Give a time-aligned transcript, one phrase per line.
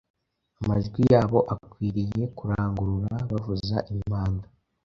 [0.61, 4.47] Amajwi yabo akwiriye kurangurura bavuza impanda